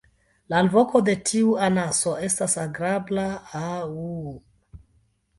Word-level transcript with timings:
La 0.51 0.55
alvoko 0.59 1.01
de 1.09 1.13
tiu 1.31 1.51
anaso 1.67 2.13
estas 2.27 2.55
agrabla 2.63 3.25
"ah-uu. 3.61 4.33